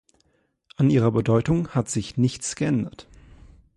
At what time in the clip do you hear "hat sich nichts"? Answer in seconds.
1.75-2.55